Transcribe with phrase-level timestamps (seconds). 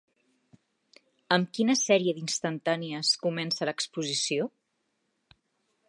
[1.35, 4.49] Amb quina sèrie d'instantànies comença l'exposició?